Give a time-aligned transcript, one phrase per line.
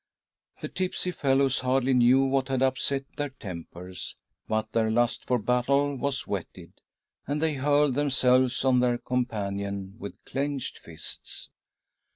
[0.61, 4.15] The tipsy fellows hardly knew what had upset their tempers,
[4.47, 6.73] but their lust for battle was whetted,
[7.27, 11.51] and they hurled themselves on their companion with clenched fists.